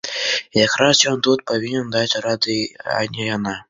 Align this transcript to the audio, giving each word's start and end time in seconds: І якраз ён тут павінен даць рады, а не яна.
І 0.57 0.59
якраз 0.61 1.03
ён 1.13 1.21
тут 1.29 1.45
павінен 1.53 1.95
даць 1.99 2.19
рады, 2.27 2.61
а 2.99 3.01
не 3.17 3.33
яна. 3.37 3.59